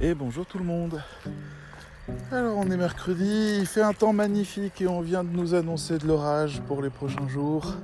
[0.00, 1.02] Et bonjour tout le monde.
[2.30, 5.98] Alors on est mercredi, il fait un temps magnifique et on vient de nous annoncer
[5.98, 7.74] de l'orage pour les prochains jours.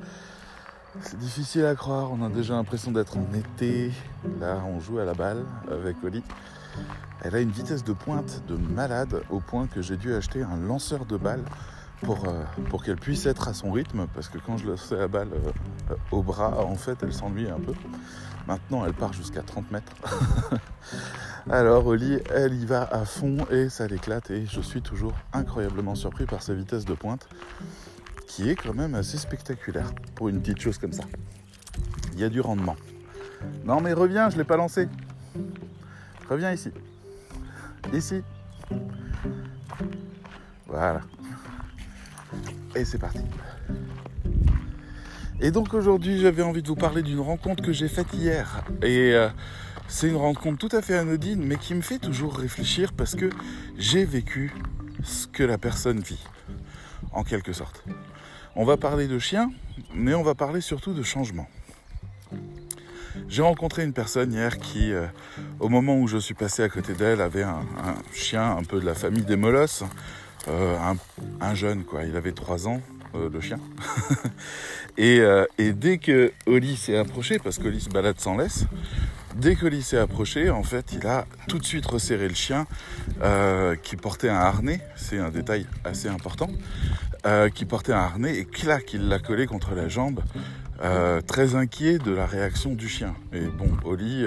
[1.00, 3.90] C'est difficile à croire, on a déjà l'impression d'être en été.
[4.39, 6.22] Là on joue à la balle avec Oli.
[7.22, 10.57] Elle a une vitesse de pointe de malade au point que j'ai dû acheter un
[10.57, 11.44] lanceur de balles
[12.03, 15.08] pour, euh, pour qu'elle puisse être à son rythme parce que quand je lançais la
[15.08, 17.75] balle euh, au bras en fait elle s'ennuie un peu.
[18.46, 19.93] Maintenant elle part jusqu'à 30 mètres.
[21.50, 25.94] Alors Oli, elle y va à fond et ça l'éclate et je suis toujours incroyablement
[25.94, 27.29] surpris par sa vitesse de pointe
[28.26, 31.04] qui est quand même assez spectaculaire pour une petite chose comme ça.
[32.14, 32.77] Il y a du rendement.
[33.66, 34.88] Non mais reviens, je l'ai pas lancé.
[36.30, 36.70] Reviens ici.
[37.92, 38.22] Ici.
[40.66, 41.02] Voilà.
[42.74, 43.20] Et c'est parti.
[45.41, 48.64] Et donc aujourd'hui j'avais envie de vous parler d'une rencontre que j'ai faite hier.
[48.82, 49.28] Et euh,
[49.88, 53.30] c'est une rencontre tout à fait anodine, mais qui me fait toujours réfléchir parce que
[53.77, 54.52] j'ai vécu
[55.02, 56.22] ce que la personne vit,
[57.12, 57.84] en quelque sorte.
[58.56, 59.50] On va parler de chiens,
[59.94, 61.48] mais on va parler surtout de changement.
[63.28, 65.06] J'ai rencontré une personne hier qui, euh,
[65.60, 67.62] au moment où je suis passé à côté d'elle, avait un,
[68.12, 69.84] chien un peu de la famille des molosses,
[70.48, 70.76] euh,
[71.41, 72.80] un, jeune quoi, il avait 3 ans,
[73.14, 73.58] euh, le chien.
[74.98, 75.20] et,
[75.58, 78.66] et, dès que Oli s'est approché, parce qu'Oli se balade sans laisse,
[79.34, 82.66] Dès que s'est approché, en fait, il a tout de suite resserré le chien
[83.22, 86.48] euh, qui portait un harnais, c'est un détail assez important,
[87.26, 90.20] euh, qui portait un harnais et clac, il l'a collé contre la jambe,
[90.82, 93.16] euh, très inquiet de la réaction du chien.
[93.32, 94.24] Et bon, Oli,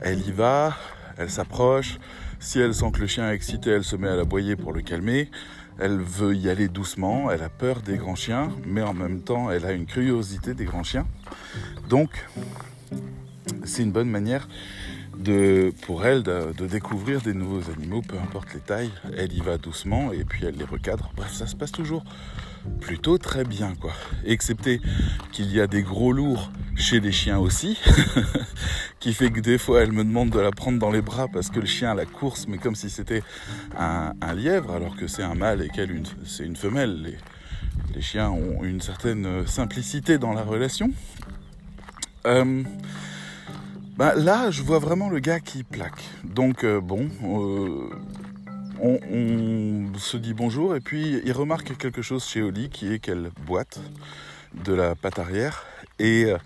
[0.00, 0.76] elle y va,
[1.16, 1.98] elle s'approche,
[2.38, 4.82] si elle sent que le chien est excité, elle se met à l'aboyer pour le
[4.82, 5.30] calmer.
[5.78, 9.50] Elle veut y aller doucement, elle a peur des grands chiens, mais en même temps,
[9.50, 11.06] elle a une curiosité des grands chiens.
[11.88, 12.10] Donc,
[13.64, 14.48] c'est une bonne manière
[15.82, 18.90] pour elle de, découvrir des nouveaux animaux, peu importe les tailles.
[19.16, 21.12] Elle y va doucement et puis elle les recadre.
[21.16, 22.04] Bref, ça se passe toujours
[22.80, 23.74] plutôt très bien.
[24.24, 24.80] Excepté
[25.32, 27.78] qu'il y a des gros lourds chez les chiens aussi,
[29.00, 31.50] qui fait que des fois elle me demande de la prendre dans les bras parce
[31.50, 33.22] que le chien la course, mais comme si c'était
[33.76, 37.02] un, lièvre, alors que c'est un mâle et qu'elle c'est une femelle.
[37.02, 37.16] Les,
[37.94, 40.90] les, chiens ont une certaine simplicité dans la relation.
[42.26, 42.62] Euh,
[44.02, 46.02] bah, là, je vois vraiment le gars qui plaque.
[46.24, 47.88] Donc, euh, bon, euh,
[48.80, 53.30] on, se dit bonjour et puis il remarque quelque chose chez Oli qui est qu'elle
[53.46, 53.78] boite
[54.64, 55.64] de la patte arrière.
[56.02, 56.36] Et, euh,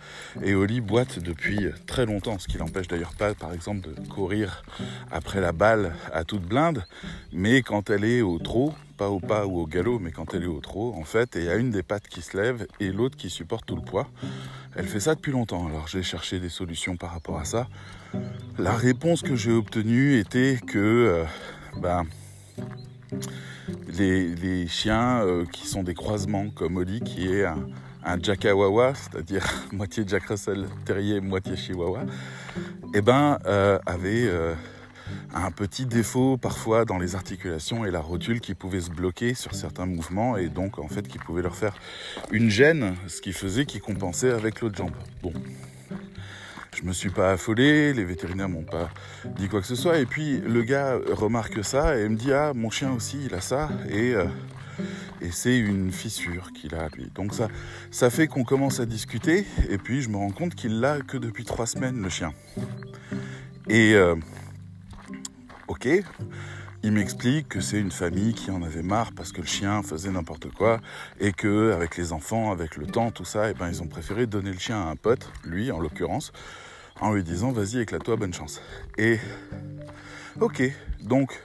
[0.44, 4.62] et Oli boite depuis très longtemps, ce qui l'empêche d'ailleurs pas, par exemple, de courir
[5.10, 6.84] après la balle à toute blinde.
[7.32, 10.42] Mais quand elle est au trot, pas au pas ou au galop, mais quand elle
[10.42, 12.66] est au trot, en fait, et il y a une des pattes qui se lève
[12.80, 14.08] et l'autre qui supporte tout le poids.
[14.74, 17.66] Elle fait ça depuis longtemps, alors j'ai cherché des solutions par rapport à ça.
[18.58, 21.24] La réponse que j'ai obtenue était que euh,
[21.80, 22.04] ben,
[23.88, 27.66] les, chiens euh, qui sont des croisements comme Oli, qui est un,
[28.06, 32.06] un Jackawawa, c'est-à-dire moitié Jack Russell Terrier, moitié Chihuahua,
[32.94, 34.30] eh ben, euh, avaient
[35.34, 39.54] un petit défaut parfois dans les articulations et la rotule qui pouvait se bloquer sur
[39.54, 41.74] certains mouvements et donc en fait qui pouvait leur faire
[42.30, 44.94] une gêne, ce qui faisait qu'ils compensaient avec l'autre jambe.
[45.22, 45.32] Bon,
[46.74, 48.90] je me suis pas affolé, les vétérinaires m'ont pas
[49.36, 52.52] dit quoi que ce soit et puis le gars remarque ça et me dit ah
[52.54, 54.24] mon chien aussi il a ça et euh,
[55.20, 57.10] et c'est une fissure qu'il a lui.
[57.14, 57.48] Donc ça,
[57.91, 61.16] ça fait qu'on commence à discuter et puis je me rends compte qu'il l'a que
[61.16, 62.32] depuis trois semaines le chien.
[63.69, 64.15] Et euh,
[65.69, 65.88] ok.
[66.82, 70.10] Il m'explique que c'est une famille qui en avait marre parce que le chien faisait
[70.10, 70.78] n'importe quoi
[71.19, 74.26] et que avec les enfants, avec le temps, tout ça, et ben ils ont préféré
[74.26, 76.32] donner le chien à un pote, lui en l'occurrence,
[77.00, 78.60] en lui disant vas-y éclate-toi, bonne chance.
[78.98, 79.19] Et
[80.38, 80.62] ok,
[81.00, 81.42] donc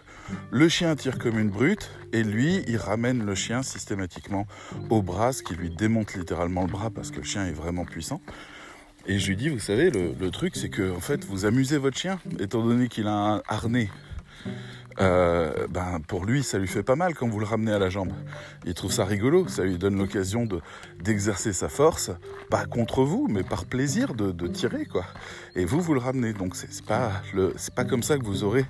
[0.51, 4.47] le chien tire comme une brute et lui, il ramène le chien systématiquement
[4.89, 7.85] au bras, ce qui lui démonte littéralement le bras parce que le chien est vraiment
[7.85, 8.21] puissant.
[9.07, 11.77] Et je lui dis, vous savez, le, le truc, c'est que en fait, vous amusez
[11.77, 13.89] votre chien, étant donné qu'il a un harnais
[14.99, 17.89] euh, ben pour lui, ça lui fait pas mal quand vous le ramenez à la
[17.89, 18.11] jambe.
[18.65, 20.59] Il trouve ça rigolo, ça lui donne l'occasion de,
[21.01, 22.11] d'exercer sa force,
[22.49, 25.05] pas contre vous, mais par plaisir de, tirer, quoi.
[25.55, 26.33] Et vous, vous le ramenez.
[26.33, 27.21] Donc c'est, pas
[27.55, 28.65] c'est pas comme ça que vous aurez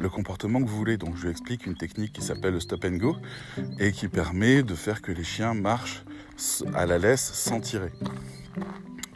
[0.00, 0.96] le comportement que vous voulez.
[0.96, 3.16] Donc je lui explique une technique qui s'appelle le stop and go
[3.78, 6.04] et qui permet de faire que les chiens marchent
[6.74, 7.92] à la laisse sans tirer.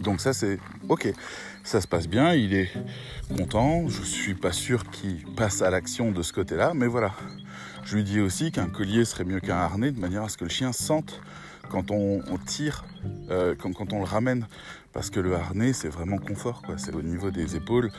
[0.01, 0.59] Donc ça c'est
[0.89, 1.13] ok,
[1.65, 2.71] ça se passe bien, il est
[3.37, 7.13] content, je suis pas sûr qu'il passe à l'action de ce côté-là, mais voilà.
[7.85, 10.45] Je lui dis aussi qu'un collier serait mieux qu'un harnais de manière à ce que
[10.45, 11.21] le chien sente
[11.71, 12.85] quand on, tire,
[13.31, 14.47] euh, quand, on le ramène,
[14.93, 16.63] parce que le harnais c'est vraiment confort.
[16.77, 17.91] C'est au niveau des épaules.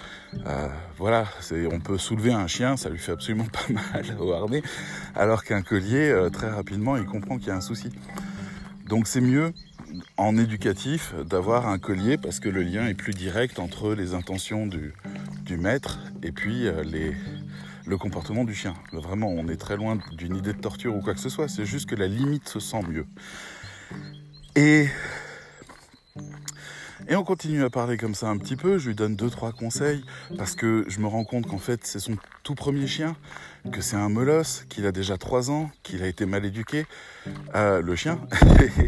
[0.45, 0.67] Euh,
[0.97, 1.25] voilà,
[1.71, 4.61] on peut soulever un chien, ça lui fait absolument pas mal au harnais,
[5.15, 7.89] alors qu'un collier, euh, très rapidement, il comprend qu'il y a un souci.
[8.87, 9.53] Donc c'est mieux
[10.17, 14.67] en éducatif d'avoir un collier parce que le lien est plus direct entre les intentions
[14.67, 14.93] du,
[15.43, 17.15] du maître et puis les,
[17.85, 18.73] le comportement du chien.
[18.91, 21.65] Vraiment, on est très loin d'une idée de torture ou quoi que ce soit, c'est
[21.65, 23.05] juste que la limite se sent mieux.
[24.55, 24.87] Et,
[27.07, 29.51] et on continue à parler comme ça un petit peu, je lui donne deux trois
[29.51, 30.03] conseils
[30.37, 33.15] parce que je me rends compte qu'en fait c'est son tout premier chien,
[33.71, 36.85] que c'est un molosse, qu'il a déjà trois ans, qu'il a été mal éduqué,
[37.55, 38.19] euh, le chien,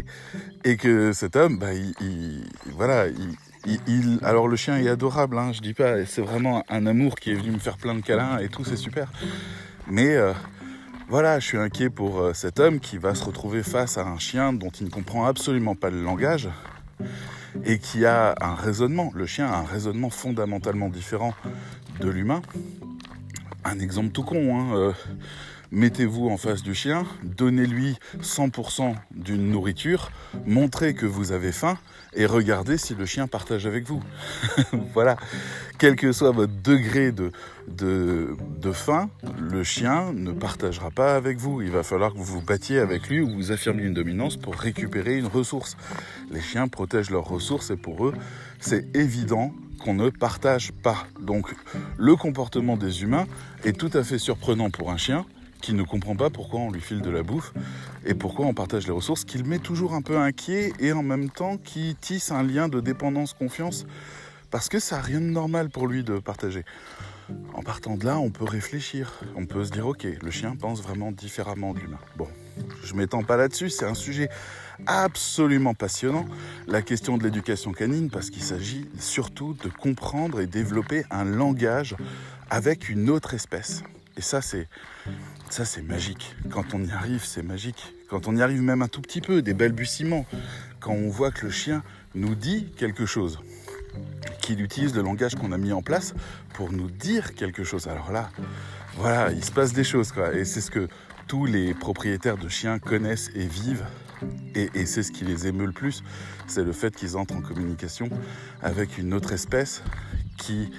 [0.64, 2.44] et que cet homme, bah, il,
[2.74, 7.16] voilà, il, alors le chien est adorable, hein, je dis pas, c'est vraiment un amour
[7.16, 9.10] qui est venu me faire plein de câlins et tout, c'est super.
[9.86, 10.32] Mais euh,
[11.08, 14.18] voilà, je suis inquiet pour euh, cet homme qui va se retrouver face à un
[14.18, 16.48] chien dont il ne comprend absolument pas le langage
[17.64, 19.10] et qui a un raisonnement.
[19.14, 21.34] Le chien a un raisonnement fondamentalement différent
[22.00, 22.42] de l'humain.
[23.64, 24.92] Un exemple tout con, hein, euh,
[25.70, 30.10] mettez-vous en face du chien, donnez-lui 100% d'une nourriture,
[30.46, 31.78] montrez que vous avez faim
[32.14, 34.02] et regardez si le chien partage avec vous.
[34.94, 35.16] voilà,
[35.78, 37.32] quel que soit votre degré de,
[38.72, 41.62] faim, le chien ne partagera pas avec vous.
[41.62, 44.54] Il va falloir que vous vous battiez avec lui ou vous affirmiez une dominance pour
[44.54, 45.76] récupérer une ressource.
[46.30, 48.14] Les chiens protègent leurs ressources et pour eux,
[48.58, 51.06] c'est évident qu'on ne partage pas.
[51.20, 51.54] Donc
[51.96, 53.26] le comportement des humains
[53.64, 55.24] est tout à fait surprenant pour un chien
[55.60, 57.52] qui ne comprend pas pourquoi on lui file de la bouffe
[58.04, 61.30] et pourquoi on partage les ressources, qu'il met toujours un peu inquiet et en même
[61.30, 63.86] temps qui tisse un lien de dépendance-confiance
[64.50, 66.64] parce que ça n'a rien de normal pour lui de partager.
[67.52, 70.80] En partant de là, on peut réfléchir, on peut se dire ok, le chien pense
[70.80, 71.98] vraiment différemment de l'humain.
[72.16, 72.28] Bon,
[72.82, 74.30] je m'étends pas là-dessus, c'est un sujet
[74.86, 76.24] absolument passionnant,
[76.66, 81.96] la question de l'éducation canine, parce qu'il s'agit surtout de comprendre et développer un langage
[82.48, 83.82] avec une autre espèce.
[84.16, 84.68] Et ça, c'est
[85.50, 86.36] ça, c'est magique.
[86.50, 87.94] Quand on y arrive, c'est magique.
[88.08, 90.26] Quand on y arrive même un tout petit peu, des balbutiements.
[90.80, 91.82] Quand on voit que le chien
[92.14, 93.40] nous dit quelque chose,
[94.42, 96.14] qu'il utilise le langage qu'on a mis en place
[96.52, 97.88] pour nous dire quelque chose.
[97.88, 98.30] Alors là,
[98.96, 100.34] voilà, il se passe des choses, quoi.
[100.34, 100.88] Et c'est ce que
[101.26, 103.84] tous les propriétaires de chiens connaissent et vivent.
[104.54, 106.02] Et, et c'est ce qui les émeut le plus,
[106.46, 108.08] c'est le fait qu'ils entrent en communication
[108.62, 109.82] avec une autre espèce
[110.36, 110.70] qui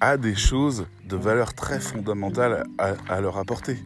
[0.00, 3.78] a des choses de valeur très fondamentale à, leur apporter.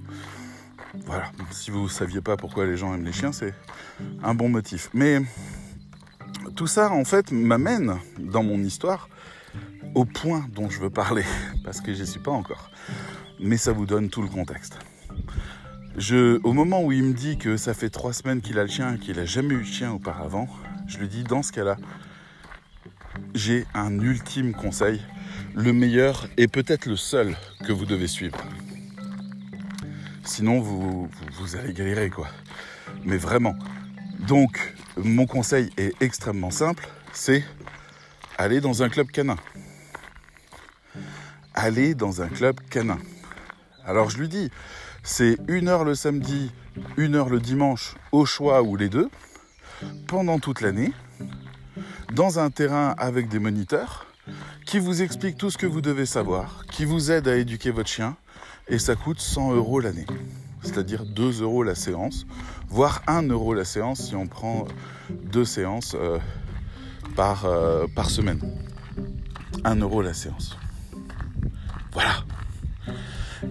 [1.06, 3.52] Voilà, si vous ne saviez pas pourquoi les gens aiment les chiens, c'est
[4.22, 4.90] un bon motif.
[4.94, 5.20] Mais
[6.54, 9.08] tout ça, en fait, m'amène dans mon histoire
[9.94, 11.24] au point dont je veux parler,
[11.64, 12.70] parce que j'y suis pas encore.
[13.40, 14.78] Mais ça vous donne tout le contexte.
[15.96, 18.68] Je, au moment où il me dit que ça fait trois semaines qu'il a le
[18.68, 20.48] chien, qu'il n'a jamais eu de chien auparavant,
[20.86, 21.76] je lui dis dans ce cas-là,
[23.34, 25.00] j'ai un ultime conseil
[25.54, 27.36] le meilleur et peut-être le seul
[27.66, 28.38] que vous devez suivre.
[30.24, 31.08] Sinon, vous,
[31.56, 32.28] allez galérer, quoi.
[33.04, 33.54] Mais vraiment.
[34.26, 37.44] Donc, mon conseil est extrêmement simple, c'est
[38.38, 39.36] aller dans un club canin.
[41.54, 42.98] Aller dans un club canin.
[43.84, 44.50] Alors je lui dis,
[45.02, 46.50] c'est une heure le samedi,
[46.96, 49.10] une heure le dimanche, au choix ou les deux,
[50.06, 50.92] pendant toute l'année,
[52.12, 54.03] dans un terrain avec des moniteurs,
[54.74, 57.88] qui vous explique tout ce que vous devez savoir, qui vous aide à éduquer votre
[57.88, 58.16] chien,
[58.66, 60.04] et ça coûte 100 euros l'année.
[60.62, 62.26] C'est-à-dire 2 euros la séance,
[62.70, 64.66] voire 1 euro la séance si on prend
[65.10, 66.18] deux séances euh,
[67.14, 68.40] par, euh, par semaine.
[69.62, 70.58] 1 euro la séance.
[71.92, 72.23] Voilà.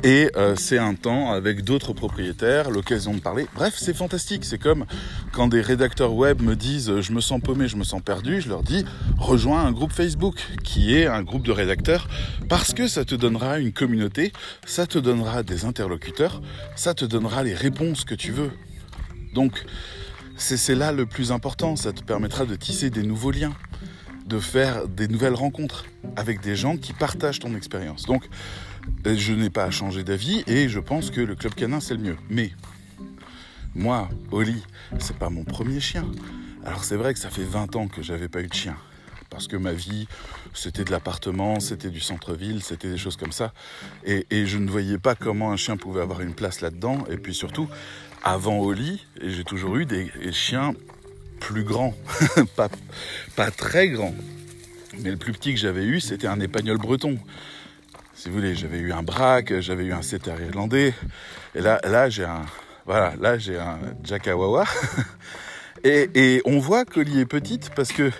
[0.03, 3.47] Et euh, c'est un temps avec d'autres propriétaires, l'occasion de parler.
[3.55, 4.45] Bref, c'est fantastique.
[4.45, 4.85] C'est comme
[5.31, 8.41] quand des rédacteurs web me disent euh, je me sens paumé, je me sens perdu,
[8.41, 8.85] je leur dis
[9.17, 12.07] rejoins un groupe Facebook qui est un groupe de rédacteurs
[12.49, 14.33] parce que ça te donnera une communauté,
[14.65, 16.41] ça te donnera des interlocuteurs,
[16.75, 18.51] ça te donnera les réponses que tu veux.
[19.33, 19.65] Donc,
[20.35, 21.75] c'est là le plus important.
[21.75, 23.53] Ça te permettra de tisser des nouveaux liens
[24.25, 25.85] de faire des nouvelles rencontres
[26.15, 28.03] avec des gens qui partagent ton expérience.
[28.03, 28.23] Donc,
[29.05, 32.01] je n'ai pas à changer d'avis et je pense que le club canin c'est le
[32.01, 32.17] mieux.
[32.29, 32.51] Mais
[33.75, 34.61] moi, Oli,
[34.99, 36.05] c'est pas mon premier chien.
[36.65, 38.77] Alors c'est vrai que ça fait 20 ans que j'avais pas eu de chien.
[39.29, 40.07] Parce que ma vie,
[40.53, 43.51] c'était de l'appartement, c'était du centre-ville, c'était des choses comme ça.
[44.05, 47.03] Et, je ne voyais pas comment un chien pouvait avoir une place là-dedans.
[47.09, 47.67] Et puis surtout,
[48.23, 50.75] avant Oli, j'ai toujours eu des chiens
[51.39, 51.95] plus grands.
[52.55, 52.69] pas,
[53.35, 54.13] pas très grands.
[54.99, 57.17] Mais le plus petit que j'avais eu, c'était un épagnol breton
[58.23, 60.93] si vous voulez, j'avais eu un braque, j'avais eu un setter irlandais,
[61.55, 62.43] et là, là j'ai un,
[62.85, 64.63] voilà, là j'ai un jackawawa,
[65.83, 68.11] Et, on voit qu'Oli est petite parce que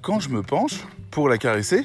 [0.00, 1.82] quand je me penche pour la caresser,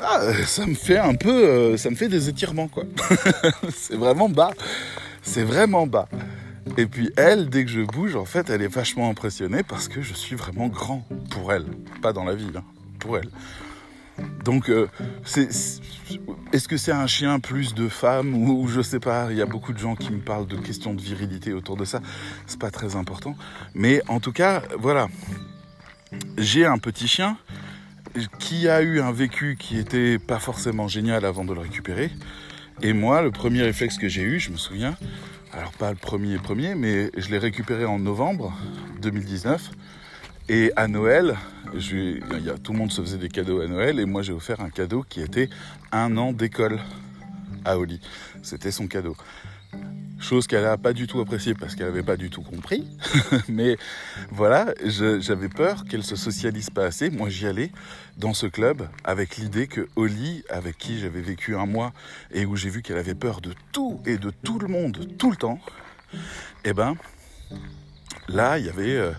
[0.00, 2.84] ah, ça me fait un peu, euh, ça me fait des étirements quoi.
[3.68, 4.52] c'est vraiment bas,
[5.20, 6.08] c'est vraiment bas.
[6.78, 10.00] Et puis elle, dès que je bouge, en fait, elle est vachement impressionnée parce que
[10.00, 11.66] je suis vraiment grand pour elle,
[12.00, 12.64] pas dans la vie, hein,
[12.98, 13.28] pour elle.
[14.44, 14.88] Donc, euh,
[16.52, 19.46] est-ce que c'est un chien plus de femmes ou, je sais pas Il y a
[19.46, 22.00] beaucoup de gens qui me parlent de questions de virilité autour de ça.
[22.46, 23.36] C'est pas très important,
[23.74, 25.08] mais en tout cas, voilà.
[26.38, 27.36] J'ai un petit chien
[28.38, 32.10] qui a eu un vécu qui était pas forcément génial avant de le récupérer.
[32.82, 34.96] Et moi, le premier réflexe que j'ai eu, je me souviens,
[35.52, 38.52] alors pas le premier premier, mais je l'ai récupéré en novembre
[39.02, 39.70] 2019.
[40.48, 41.36] Et à Noël,
[41.70, 45.04] tout le monde se faisait des cadeaux à Noël et moi j'ai offert un cadeau
[45.08, 45.48] qui était
[45.92, 46.78] un an d'école
[47.64, 48.00] à Oli.
[48.42, 49.16] C'était son cadeau.
[50.18, 52.86] Chose qu'elle n'a pas du tout appréciée parce qu'elle n'avait pas du tout compris.
[53.48, 53.78] Mais
[54.30, 57.08] voilà, j'avais peur qu'elle se socialise pas assez.
[57.08, 57.72] Moi j'y allais
[58.18, 61.92] dans ce club avec l'idée que Oli, avec qui j'avais vécu un mois
[62.32, 65.30] et où j'ai vu qu'elle avait peur de tout et de tout le monde tout
[65.30, 65.58] le temps,
[66.64, 66.96] eh ben
[68.28, 69.12] là il y avait euh,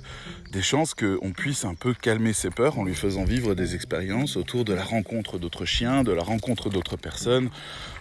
[0.51, 4.36] des chances qu'on puisse un peu calmer ses peurs en lui faisant vivre des expériences
[4.36, 7.50] autour de la rencontre d'autres chiens, de la rencontre d'autres personnes,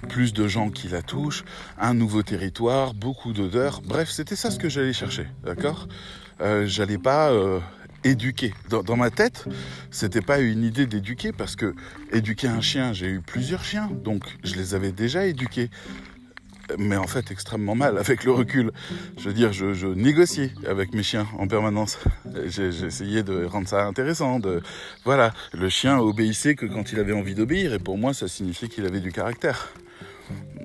[0.08, 1.44] plus de gens qui la touchent,
[1.78, 3.82] un nouveau territoire, beaucoup d'odeurs.
[3.82, 5.86] Bref, c'était ça ce que j'allais chercher, d'accord?
[6.40, 7.60] Euh, J'allais pas euh,
[8.04, 8.54] éduquer.
[8.68, 9.46] Dans, dans, ma tête,
[9.90, 11.74] c'était pas une idée d'éduquer parce que
[12.12, 15.70] éduquer un chien, j'ai eu plusieurs chiens, donc je les avais déjà éduqués
[16.78, 18.72] mais en fait extrêmement mal avec le recul.
[19.18, 21.98] Je veux dire, je, négociais avec mes chiens en permanence.
[22.46, 24.40] J'ai essayé de rendre ça intéressant.
[25.04, 28.68] Voilà, le chien obéissait que quand il avait envie d'obéir, et pour moi, ça signifiait
[28.68, 29.72] qu'il avait du caractère.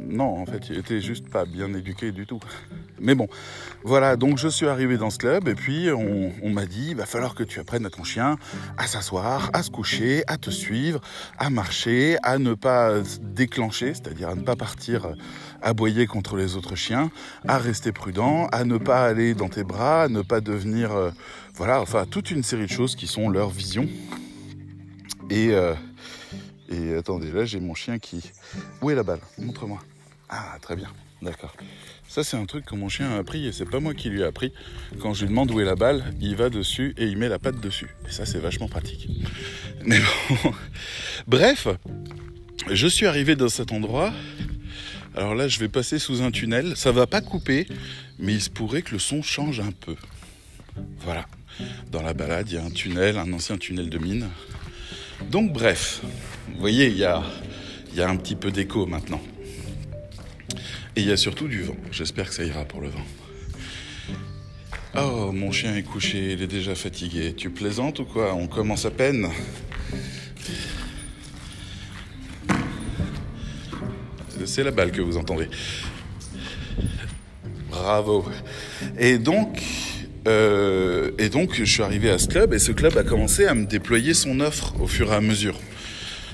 [0.08, 2.40] Non, en fait, il était juste pas bien éduqué du tout.
[3.00, 3.28] Mais bon,
[3.84, 7.06] voilà, donc je suis arrivé dans ce club et puis on, m'a dit, il va
[7.06, 8.38] falloir que tu apprennes à ton chien
[8.78, 11.02] à s'asseoir, à se coucher, à te suivre,
[11.38, 15.16] à marcher, à ne pas déclencher, c'est-à-dire à ne pas partir
[15.62, 17.10] aboyer contre les autres chiens,
[17.48, 20.94] à rester prudent, à ne pas aller dans tes bras, à ne pas devenir...
[20.94, 21.12] Euh,
[21.56, 23.88] voilà, enfin, toute une série de choses qui sont leur vision.
[25.30, 25.74] Et, euh,
[26.70, 28.32] et attendez, là j'ai mon chien qui...
[28.82, 29.20] Où est la balle?
[29.38, 29.80] Montre-moi.
[30.30, 30.90] Ah, très bien,
[31.22, 31.56] d'accord.
[32.08, 34.22] Ça, c'est un truc que mon chien a appris et c'est pas moi qui lui
[34.22, 34.54] ai appris.
[35.00, 37.40] Quand je lui demande où est la balle, il va dessus et il met la
[37.40, 37.90] patte dessus.
[38.08, 39.10] Et ça, c'est vachement pratique.
[39.84, 40.54] Mais bon.
[41.28, 41.68] Bref,
[42.72, 44.14] je suis arrivé dans cet endroit
[45.16, 46.76] alors là, je vais passer sous un tunnel.
[46.76, 47.68] Ça va pas couper,
[48.20, 49.96] mais il se pourrait que le son change un peu.
[51.00, 51.26] Voilà.
[51.90, 54.28] Dans la balade, il y a un tunnel, un ancien tunnel de mine.
[55.30, 56.02] Donc bref,
[56.48, 57.24] vous voyez, il y a,
[57.98, 59.22] un petit peu d'écho maintenant.
[60.96, 61.76] Et il y a surtout du vent.
[61.92, 63.06] J'espère que ça ira pour le vent.
[64.98, 67.34] Oh, mon chien est couché, il est déjà fatigué.
[67.36, 68.34] Tu plaisantes ou quoi?
[68.34, 69.30] On commence à peine.
[74.46, 75.50] c'est la balle que vous entendez.
[77.70, 78.26] Bravo.
[78.98, 79.62] Et donc,
[80.28, 83.54] euh, et donc, je suis arrivé à ce club et ce club a commencé à
[83.54, 85.60] me déployer son offre au fur et à mesure.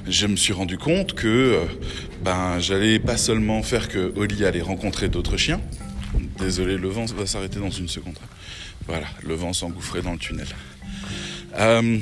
[0.08, 1.66] Je me suis rendu compte que euh,
[2.24, 5.62] ben, j'allais pas seulement faire que Oli allait rencontrer d'autres chiens.
[6.40, 8.18] Désolé, le vent va s'arrêter dans une seconde.
[8.88, 10.48] Voilà, le vent s'engouffrait dans le tunnel.
[11.60, 12.00] Euh,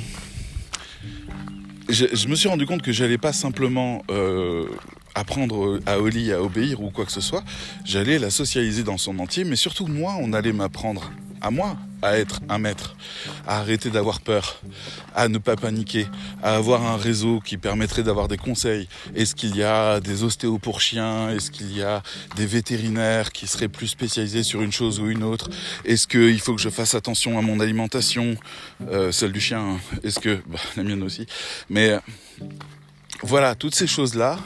[1.88, 4.02] je, me suis rendu compte que j'allais pas simplement
[5.14, 7.42] apprendre à Oli à obéir ou quoi que ce soit,
[7.84, 12.18] j'allais la socialiser dans son entier, mais surtout moi, on allait m'apprendre à moi à
[12.18, 12.96] être un maître,
[13.46, 14.60] à arrêter d'avoir peur,
[15.14, 16.06] à ne pas paniquer,
[16.42, 18.88] à avoir un réseau qui permettrait d'avoir des conseils.
[19.14, 21.30] Est-ce qu'il y a des ostéos pour chiens?
[21.30, 22.02] Est-ce qu'il y a
[22.36, 25.50] des vétérinaires qui seraient plus spécialisés sur une chose ou une autre?
[25.84, 28.36] Est-ce qu'il faut que je fasse attention à mon alimentation,
[28.88, 29.80] euh, celle du chien hein?
[30.02, 30.40] Est-ce que...
[30.46, 31.26] Bah, la mienne aussi.
[31.68, 31.98] Mais
[33.22, 34.38] voilà, toutes ces choses-là,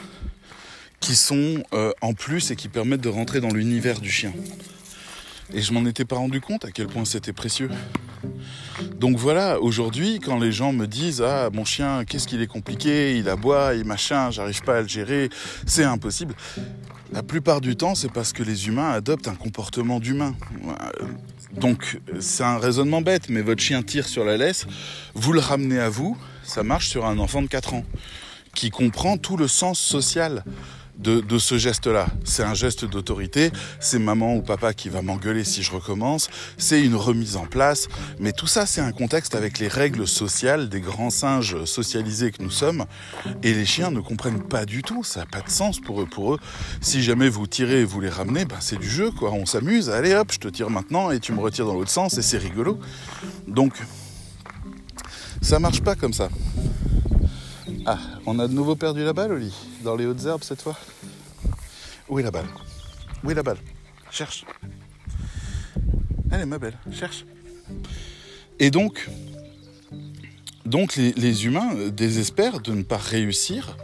[0.99, 4.33] qui sont euh, en plus et qui permettent de rentrer dans l'univers du chien.
[5.53, 7.69] Et je m'en étais pas rendu compte à quel point c'était précieux.
[8.99, 13.17] Donc voilà, aujourd'hui, quand les gens me disent Ah, mon chien, qu'est-ce qu'il est compliqué,
[13.17, 15.29] il aboie, il machin, j'arrive pas à le gérer,
[15.65, 16.35] c'est impossible.
[17.11, 20.35] La plupart du temps, c'est parce que les humains adoptent un comportement d'humain.
[21.51, 24.65] Donc, c'est un raisonnement bête, mais votre chien tire sur la laisse,
[25.13, 27.85] vous le ramenez à vous, ça marche sur un enfant de 4 ans,
[28.53, 30.43] qui comprend tout le sens social
[30.97, 32.07] de, ce geste-là.
[32.23, 36.81] C'est un geste d'autorité, c'est maman ou papa qui va m'engueuler si je recommence, c'est
[36.81, 37.87] une remise en place,
[38.19, 42.41] mais tout ça c'est un contexte avec les règles sociales des grands singes socialisés que
[42.41, 42.85] nous sommes,
[43.43, 46.05] et les chiens ne comprennent pas du tout, ça n'a pas de sens pour eux.
[46.05, 46.39] Pour eux,
[46.81, 49.31] si jamais vous tirez et vous les ramenez, ben c'est du jeu, quoi.
[49.31, 52.17] On s'amuse, allez hop, je te tire maintenant et tu me retires dans l'autre sens
[52.17, 52.79] et c'est rigolo.
[53.47, 53.73] Donc,
[55.41, 56.29] Ça marche pas comme ça.
[57.87, 60.75] Ah, on a de nouveau perdu la balle, Oli Dans les hautes herbes cette fois
[62.09, 62.47] Où est la balle?
[63.23, 63.59] Où est la balle?
[64.09, 64.43] Cherche.
[66.31, 67.25] Allez, ma belle, cherche.
[68.57, 69.07] Et donc,
[70.97, 73.77] les, les humains désespèrent de ne pas réussir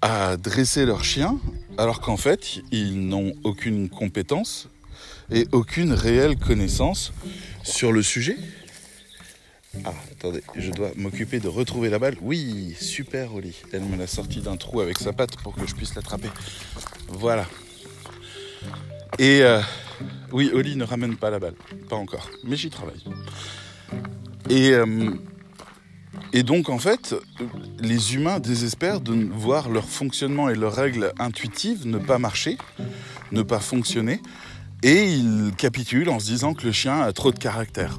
[0.00, 1.38] à dresser leur chien
[1.76, 4.70] alors qu'en fait, ils n'ont aucune compétence
[5.30, 7.12] et aucune réelle connaissance
[7.62, 8.38] sur le sujet.
[9.84, 12.16] Ah, attendez, je dois m'occuper de retrouver la balle.
[12.20, 13.54] Oui, super, Oli.
[13.72, 16.28] Elle me l'a sortie d'un trou avec sa patte pour que je puisse l'attraper.
[17.08, 17.46] Voilà.
[19.18, 19.60] Et euh,
[20.32, 21.54] oui, Oli ne ramène pas la balle.
[21.88, 22.28] Pas encore.
[22.44, 23.02] Mais j'y travaille.
[24.50, 25.10] Et, euh,
[26.32, 27.14] et donc, en fait,
[27.78, 32.58] les humains désespèrent de voir leur fonctionnement et leurs règles intuitives ne pas marcher,
[33.32, 34.20] ne pas fonctionner.
[34.82, 37.98] Et ils capitulent en se disant que le chien a trop de caractère.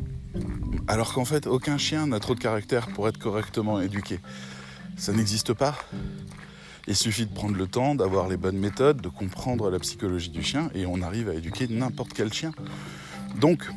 [0.88, 4.20] Alors qu'en fait, aucun chien n'a trop de caractère pour être correctement éduqué.
[4.96, 5.78] Ça n'existe pas.
[6.88, 10.42] Il suffit de prendre le temps, d'avoir les bonnes méthodes, de comprendre la psychologie du
[10.42, 12.54] chien, et on arrive à éduquer n'importe quel chien.
[13.40, 13.70] Donc,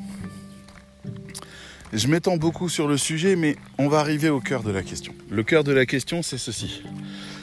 [1.93, 5.13] je m'étends beaucoup sur le sujet, mais on va arriver au cœur de la question.
[5.29, 6.85] Le cœur de la question, c'est ceci.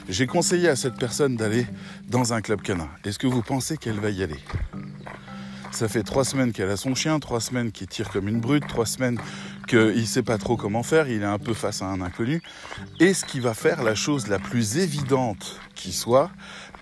[0.08, 1.66] J'ai conseillé à cette personne d'aller
[2.08, 2.88] dans un club canin.
[3.04, 4.38] Est-ce que vous pensez qu'elle va y aller?
[5.70, 8.66] Ça fait trois semaines qu'elle a son chien, trois semaines qu'il tire comme une brute,
[8.66, 9.20] trois semaines
[9.68, 12.42] qu'il ne sait pas trop comment faire, il est un peu face à un inconnu.
[12.98, 16.30] Est-ce qu'il va faire la chose la plus évidente qui soit,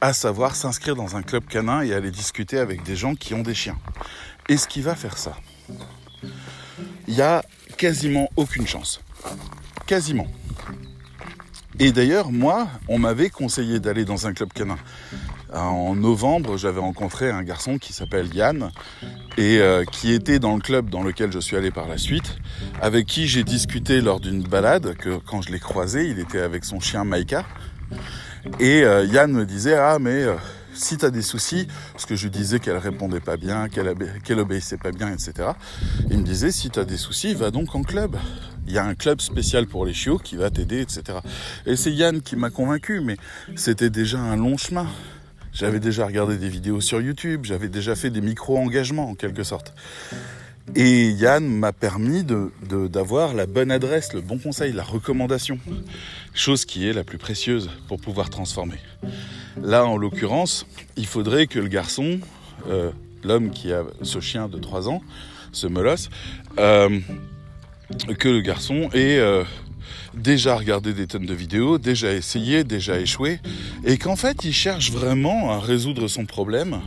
[0.01, 3.43] à savoir s'inscrire dans un club canin et aller discuter avec des gens qui ont
[3.43, 3.79] des chiens
[4.49, 5.37] Est-ce qu'il va faire ça
[7.09, 7.45] Il y a
[7.77, 9.01] quasiment aucune chance.
[9.87, 10.29] Quasiment.
[11.79, 14.79] Et d'ailleurs, moi, on m'avait conseillé d'aller dans un club canin.
[15.53, 18.71] En novembre, j'avais rencontré un garçon qui s'appelle Yann
[19.37, 22.39] et euh, qui était dans le club dans lequel je suis allé par la suite,
[22.81, 26.65] avec qui j'ai discuté lors d'une balade, que quand je l'ai croisé, il était avec
[26.65, 27.45] son chien Maïka.
[28.61, 30.35] Et euh, Yann me disait, ah mais euh,
[30.73, 34.39] si tu as des soucis, parce que je lui disais qu'elle répondait pas bien, qu'elle
[34.39, 35.51] obéissait pas bien, etc.
[36.11, 38.17] Il me disait, si tu as des soucis, va donc en club.
[38.67, 41.19] Il y a un club spécial pour les chiots qui va t'aider, etc.
[41.67, 43.17] Et c'est Yann qui m'a convaincu, mais
[43.55, 44.87] c'était déjà un long chemin.
[45.59, 49.73] J'avais déjà regardé des vidéos sur YouTube, j'avais déjà fait des micro-engagements en quelque sorte.
[50.75, 55.59] Et Yann m'a permis d'avoir de, la bonne adresse, le bon conseil, la recommandation.
[56.35, 58.77] Chose qui est la plus précieuse pour pouvoir transformer.
[59.63, 60.67] Là, en l'occurrence,
[60.99, 62.21] il faudrait que le garçon,
[62.69, 62.91] euh,
[63.25, 65.01] l'homme qui a ce chien de 3 ans,
[65.53, 66.11] ce molosse,
[66.59, 67.01] euh,
[68.19, 69.43] que le garçon ait euh,
[70.15, 73.41] déjà regardé des tonnes de vidéos, déjà essayé, déjà échoué,
[73.85, 76.81] et qu'en fait il cherche vraiment à résoudre son problème,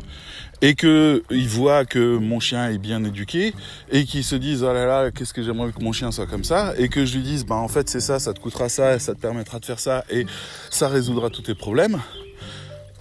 [0.62, 3.53] et que il voit que mon chien est bien éduqué,
[3.91, 6.43] et qu'il se dise oh là là qu'est-ce que j'aimerais que mon chien soit comme
[6.43, 8.99] ça, et que je lui dise bah en fait c'est ça, ça te coûtera ça,
[8.99, 10.25] ça te permettra de faire ça, et
[10.69, 11.99] ça résoudra tous tes problèmes.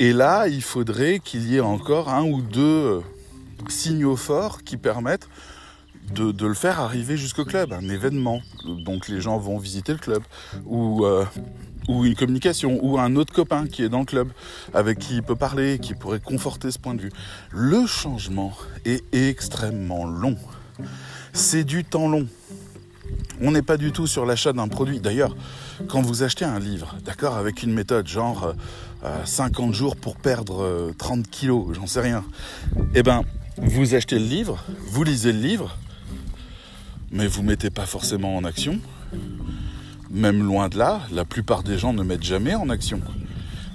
[0.01, 3.03] Et là, il faudrait qu'il y ait encore un ou deux
[3.69, 5.29] signaux forts qui permettent
[6.13, 8.41] de, le faire arriver jusqu'au club, un événement.
[8.65, 10.23] Donc les gens vont visiter le club,
[10.67, 11.25] ou, euh,
[11.89, 14.29] ou une communication, ou un autre copain qui est dans le club,
[14.75, 17.13] avec qui il peut parler, qui pourrait conforter ce point de vue.
[17.51, 18.53] Le changement
[18.85, 20.37] est extrêmement long.
[21.33, 22.27] C'est du temps long.
[23.41, 25.01] On n'est pas du tout sur l'achat d'un produit.
[25.01, 25.37] D'ailleurs,
[25.89, 28.55] quand vous achetez un livre, d'accord, avec une méthode genre
[29.25, 32.25] 50 euh, jours pour perdre 30 euh, kilos, j'en sais rien,
[32.95, 33.23] eh ben,
[33.57, 35.77] vous achetez le livre, vous lisez le livre,
[37.11, 38.79] mais vous mettez pas forcément en action.
[40.11, 43.01] Même loin de là, la plupart des gens ne mettent jamais en action.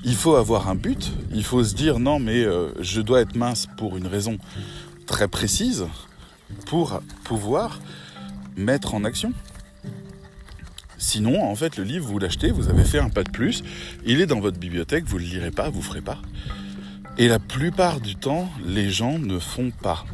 [0.03, 3.35] Il faut avoir un but, il faut se dire non mais euh, je dois être
[3.35, 4.37] mince pour une raison
[5.05, 5.85] très précise
[6.65, 7.79] pour pouvoir
[8.55, 9.33] mettre en action.
[10.97, 13.63] Sinon, en fait, le livre, vous l'achetez, vous avez fait un pas de plus,
[14.05, 16.19] il est dans votre bibliothèque, vous ne le lirez pas, vous ne ferez pas.
[17.17, 20.05] Et la plupart du temps, les gens ne font pas.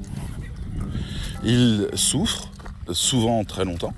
[1.43, 2.51] Ils souffrent,
[2.93, 3.93] souvent très longtemps.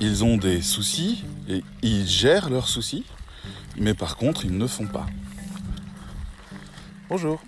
[0.00, 3.04] Ils ont des soucis et ils gèrent leurs soucis,
[3.76, 5.06] mais par contre, ils ne font pas.
[7.08, 7.40] Bonjour.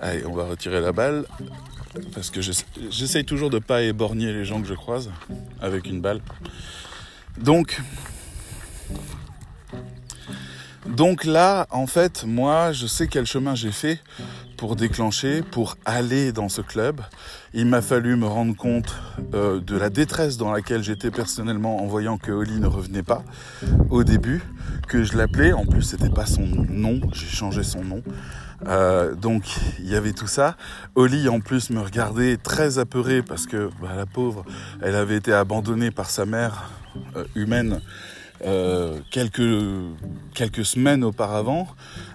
[0.00, 1.26] Allez, on va retirer la balle
[2.12, 2.40] parce que
[2.90, 5.10] j'essaye toujours de ne pas éborgner les gens que je croise
[5.60, 6.20] avec une balle.
[7.38, 7.80] Donc,
[10.86, 14.00] donc là, en fait, moi, je sais quel chemin j'ai fait
[14.56, 17.00] pour déclencher, pour aller dans ce club.
[17.54, 18.94] Il m'a fallu me rendre compte
[19.34, 23.22] euh, de la détresse dans laquelle j'étais personnellement en voyant que Oli ne revenait pas
[23.90, 24.42] au début,
[24.88, 25.52] que je l'appelais.
[25.52, 28.02] En plus, c'était pas son nom, j'ai changé son nom.
[28.66, 29.44] Euh, donc
[29.78, 30.56] il y avait tout ça.
[30.94, 34.44] Oli en plus me regardait très apeurée parce que bah, la pauvre,
[34.82, 36.70] elle avait été abandonnée par sa mère
[37.16, 37.80] euh, humaine
[38.44, 39.40] euh, quelques,
[40.34, 41.68] quelques semaines auparavant.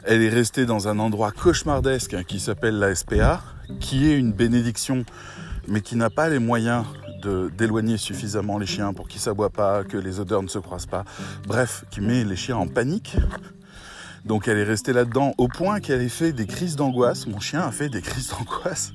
[0.03, 3.41] Elle est restée dans un endroit cauchemardesque hein, qui s'appelle la SPA,
[3.79, 5.05] qui est une bénédiction,
[5.67, 6.85] mais qui n'a pas les moyens
[7.55, 10.87] d'éloigner suffisamment les chiens pour qu'ils ne s'aboient pas, que les odeurs ne se croisent
[10.87, 11.05] pas.
[11.45, 13.15] Bref, qui met les chiens en panique.
[14.25, 17.27] Donc elle est restée là-dedans au point qu'elle ait fait des crises d'angoisse.
[17.27, 18.93] Mon chien a fait des crises d'angoisse.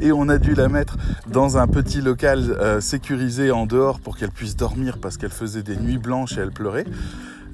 [0.00, 0.96] Et on a dû la mettre
[1.26, 5.62] dans un petit local euh, sécurisé en dehors pour qu'elle puisse dormir parce qu'elle faisait
[5.62, 6.86] des nuits blanches et elle pleurait.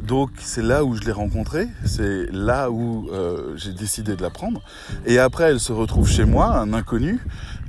[0.01, 4.31] Donc c'est là où je l'ai rencontrée, c'est là où euh, j'ai décidé de la
[4.31, 4.61] prendre.
[5.07, 7.19] Et après, elle se retrouve chez moi, un inconnu.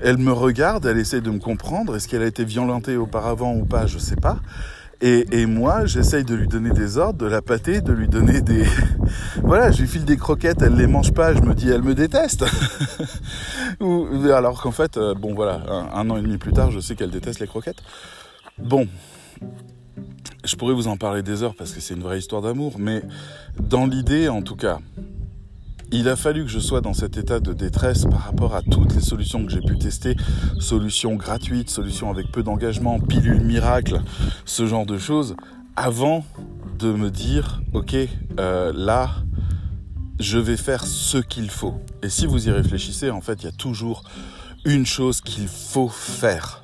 [0.02, 1.95] Elle me regarde, elle essaie de me comprendre.
[1.95, 3.88] Est-ce qu'elle a été violentée auparavant ou pas?
[3.88, 4.39] Je sais pas.
[4.99, 8.65] Et, moi, j'essaye de lui donner des ordres, de la pâter, de lui donner des...
[9.43, 11.93] voilà, je lui file des croquettes, elle les mange pas, je me dis, elle me
[11.93, 12.45] déteste.
[13.79, 15.62] Ou, alors qu'en fait, euh, bon voilà,
[15.93, 17.83] un, an et demi plus tard, je sais qu'elle déteste les croquettes.
[18.57, 18.88] Bon,
[20.43, 23.03] je pourrais vous en parler des heures parce que c'est une vraie histoire d'amour, mais
[23.60, 24.79] dans l'idée, en tout cas,
[25.91, 28.93] il a fallu que je sois dans cet état de détresse par rapport à toutes
[28.93, 30.15] les solutions que j'ai pu tester,
[30.60, 34.02] solutions gratuites, solutions avec peu d'engagement, pilules miracles,
[34.45, 35.36] ce genre de choses,
[35.76, 36.26] avant
[36.80, 37.95] de me dire, ok,
[38.39, 39.12] euh, là,
[40.19, 41.76] je vais faire ce qu'il faut.
[42.04, 44.04] Et si vous y réfléchissez, en fait, il y a toujours
[44.65, 46.62] une chose qu'il faut faire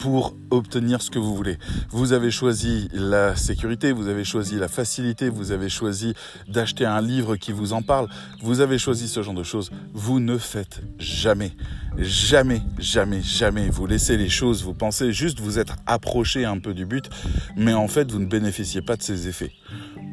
[0.00, 1.58] pour obtenir ce que vous voulez.
[1.90, 6.14] Vous avez choisi la sécurité, vous avez choisi la facilité, vous avez choisi
[6.48, 8.08] d'acheter un livre qui vous en parle,
[8.42, 9.70] vous avez choisi ce genre de choses.
[9.92, 11.52] Vous ne faites jamais,
[11.98, 13.68] jamais, jamais, jamais.
[13.70, 17.08] Vous laissez les choses, vous pensez juste vous être approché un peu du but,
[17.56, 19.52] mais en fait vous ne bénéficiez pas de ces effets.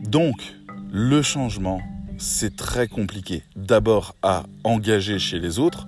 [0.08, 0.56] Donc,
[0.92, 1.82] le changement,
[2.18, 3.44] c'est très compliqué.
[3.56, 5.88] D'abord à engager chez les autres,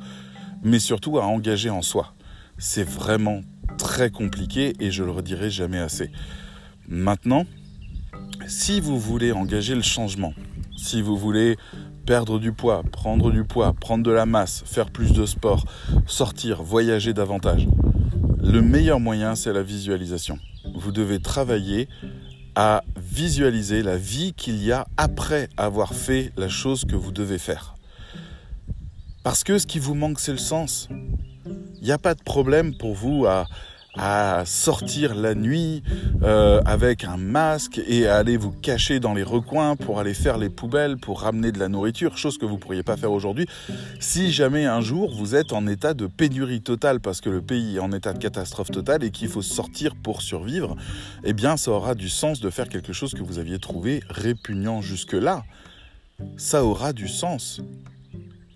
[0.64, 2.14] mais surtout à engager en soi.
[2.58, 3.42] C'est vraiment
[3.78, 6.12] très compliqué et je le redirai jamais assez.
[6.88, 7.46] Maintenant,
[8.48, 10.34] si vous voulez engager le changement,
[10.76, 11.58] si vous voulez
[12.06, 15.66] perdre du poids, prendre du poids, prendre de la masse, faire plus de sport,
[16.06, 17.68] sortir, voyager davantage,
[18.42, 20.40] le meilleur moyen, c'est la visualisation.
[20.76, 21.90] Vous devez travailler
[22.56, 27.38] à visualiser la vie qu'il y a après avoir fait la chose que vous devez
[27.38, 27.76] faire.
[29.24, 30.88] Parce que ce qui vous manque, c'est le sens.
[31.82, 33.46] Il n'y a pas de problème pour vous à,
[34.46, 35.82] sortir la nuit
[36.22, 40.38] euh, avec un masque et à aller vous cacher dans les recoins pour aller faire
[40.38, 43.48] les poubelles, pour ramener de la nourriture, chose que vous ne pourriez pas faire aujourd'hui.
[44.00, 47.78] Si jamais un jour vous êtes en état de pénurie totale parce que le pays
[47.78, 50.76] est en état de catastrophe totale et qu'il faut sortir pour survivre,
[51.24, 54.82] eh bien ça aura du sens de faire quelque chose que vous aviez trouvé répugnant
[54.82, 55.44] jusque-là.
[56.38, 57.62] Ça aura du sens.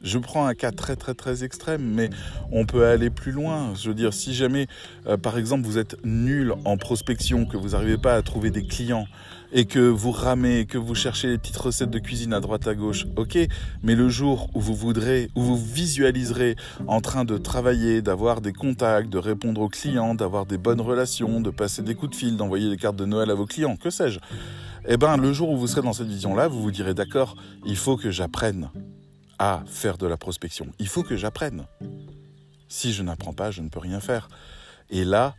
[0.04, 2.10] Je prends un cas très très très extrême, mais
[2.52, 3.74] on peut aller plus loin.
[3.76, 4.68] Je veux dire, si jamais,
[5.08, 8.64] euh, par exemple, vous êtes nul en prospection, que vous n'arrivez pas à trouver des
[8.64, 9.06] clients,
[9.52, 12.74] et que vous ramez, que vous cherchez les petites recettes de cuisine à droite à
[12.74, 13.38] gauche, ok,
[13.84, 16.56] mais le jour où vous voudrez, où vous visualiserez
[16.88, 21.42] en train de travailler, d'avoir des contacts, de répondre aux clients, d'avoir des bonnes relations,
[21.42, 23.90] de passer des coups de fil, d'envoyer des cartes de Noël à vos clients, que
[23.90, 24.20] sais-je,
[24.88, 27.36] eh ben, le jour où vous serez dans cette vision-là, vous vous direz, d'accord,
[27.66, 28.70] il faut que j'apprenne
[29.42, 30.68] à faire de la prospection.
[30.78, 31.66] Il faut que j'apprenne.
[32.68, 34.30] Si je n'apprends pas, je ne peux rien faire.
[34.92, 35.36] Et là,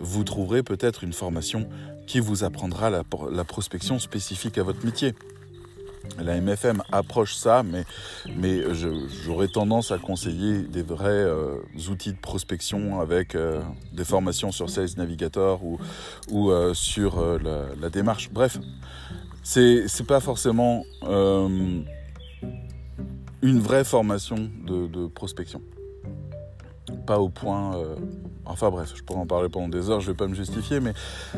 [0.00, 1.68] vous trouverez peut-être une formation
[2.08, 3.04] qui vous apprendra la,
[3.44, 5.14] prospection spécifique à votre métier.
[6.18, 7.84] La MFM approche ça, mais,
[8.36, 8.60] mais
[9.24, 11.58] j'aurais tendance à conseiller des vrais euh,
[11.90, 15.78] outils de prospection avec euh, des formations sur Sales Navigator ou,
[16.28, 18.30] ou euh, sur la, la, démarche.
[18.32, 18.58] Bref,
[19.44, 20.82] c'est pas forcément
[23.42, 25.62] une vraie formation de, prospection.
[27.06, 27.76] Pas au point...
[27.76, 27.96] Euh,
[28.46, 30.80] enfin bref, je pourrais en parler pendant des heures, je ne vais pas me justifier,
[30.80, 30.94] mais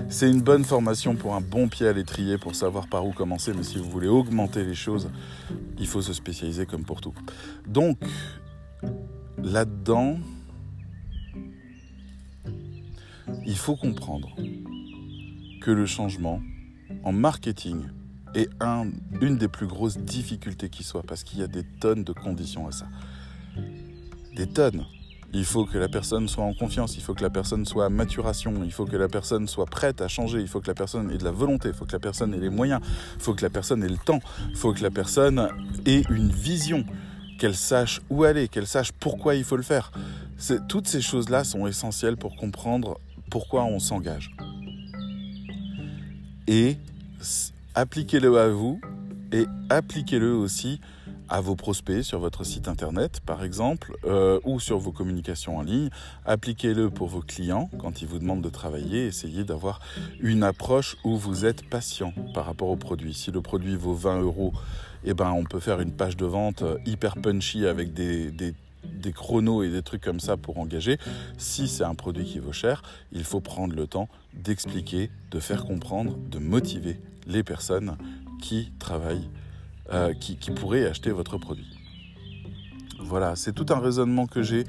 [0.08, 3.52] c'est une bonne formation pour un bon pied à l'étrier, pour savoir par où commencer.
[3.54, 5.10] Mais si vous voulez augmenter les choses,
[5.78, 7.14] il faut se spécialiser comme pour tout.
[7.66, 7.98] Donc,
[9.42, 10.18] là-dedans,
[13.44, 14.28] il faut comprendre
[15.60, 16.40] que le changement
[17.04, 17.82] en marketing,
[18.34, 18.48] est
[19.20, 22.68] une des plus grosses difficultés qui soit, parce qu'il y a des tonnes de conditions
[22.68, 22.86] à ça.
[24.36, 24.84] Des tonnes.
[25.32, 27.88] Il faut que la personne soit en confiance, il faut que la personne soit à
[27.88, 31.08] maturation, il faut que la personne soit prête à changer, il faut que la personne
[31.12, 32.80] ait de la volonté, il faut que la personne ait les moyens,
[33.14, 35.48] il faut que la personne ait le temps, il faut que la personne
[35.86, 36.84] ait une vision,
[37.38, 39.92] qu'elle sache où aller, qu'elle sache pourquoi il faut le faire.
[40.68, 42.98] Toutes ces choses-là sont essentielles pour comprendre
[43.30, 44.34] pourquoi on s'engage.
[46.48, 46.76] Et
[47.74, 48.80] appliquez-le à vous
[49.32, 50.80] et appliquez-le aussi
[51.28, 55.62] à vos prospects sur votre site internet, par exemple, euh, ou sur vos communications en
[55.62, 55.88] ligne.
[56.24, 59.06] Appliquez-le pour vos clients quand ils vous demandent de travailler.
[59.06, 59.78] Essayez d'avoir
[60.18, 63.14] une approche où vous êtes patient par rapport au produit.
[63.14, 64.52] Si le produit vaut 20 euros,
[65.04, 68.54] eh ben, on peut faire une page de vente euh, hyper punchy avec des, des
[68.82, 70.98] des chronos et des trucs comme ça pour engager.
[71.36, 75.64] Si c'est un produit qui vaut cher, il faut prendre le temps d'expliquer, de faire
[75.64, 76.98] comprendre, de motiver
[77.30, 77.96] les personnes
[78.40, 79.28] qui travaillent
[79.92, 81.66] euh, qui, pourrait acheter votre produit.
[83.00, 84.64] Voilà, c'est tout un raisonnement que j'ai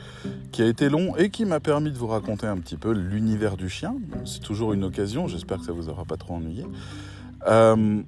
[0.51, 3.55] qui a été long et qui m'a permis de vous raconter un petit peu l'univers
[3.55, 3.95] du chien.
[4.25, 6.65] C'est toujours une occasion, j'espère que ça vous aura pas trop ennuyé.
[7.47, 8.01] Euh,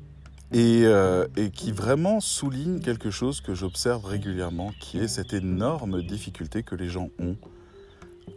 [0.56, 6.62] euh, et, qui vraiment souligne quelque chose que j'observe régulièrement, qui est cette énorme difficulté
[6.62, 7.38] que les gens ont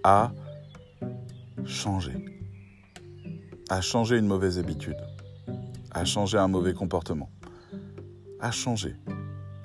[0.03, 0.33] à
[1.67, 2.25] changer,
[3.69, 4.97] à changer une mauvaise habitude,
[5.91, 7.31] à changer un mauvais comportement
[8.41, 8.97] à changer,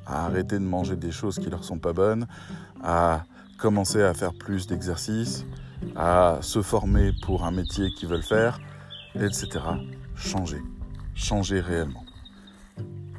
[0.06, 2.28] à arrêter de manger des choses qui leur sont pas bonnes,
[2.84, 3.24] à
[3.58, 5.46] commencer à faire plus d'exercices,
[5.96, 8.60] à se former pour un métier qu'ils veulent faire,
[9.16, 9.48] etc.
[10.16, 10.62] Changer,
[11.16, 12.04] changer réellement.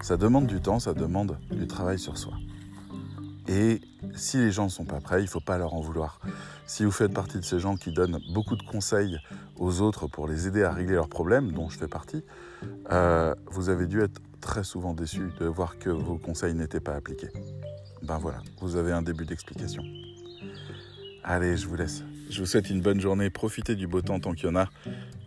[0.00, 2.34] Ça demande du temps, ça demande du travail sur soi.
[3.52, 3.82] Et
[4.14, 6.20] si les gens ne sont pas prêts, il ne faut pas leur en vouloir.
[6.66, 9.18] Si vous faites partie de ces gens qui donnent beaucoup de conseils
[9.58, 12.24] aux autres pour les aider à régler leurs problèmes, dont je fais partie,
[12.90, 16.94] euh, vous avez dû être très souvent déçu de voir que vos conseils n'étaient pas
[16.94, 17.28] appliqués.
[18.02, 19.82] Ben voilà, vous avez un début d'explication.
[21.22, 22.02] Allez, je vous laisse.
[22.30, 23.28] Je vous souhaite une bonne journée.
[23.28, 24.70] Profitez du beau temps tant qu'il y en a.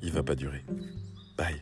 [0.01, 0.65] Il va pas durer.
[1.37, 1.61] Bye.